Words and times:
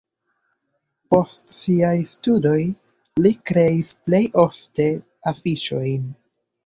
Post 1.13 1.51
siaj 1.55 1.91
studoj 2.11 2.55
li 3.25 3.35
kreis 3.51 3.93
plej 4.07 4.25
ofte 4.45 4.89
afiŝojn. 5.35 6.13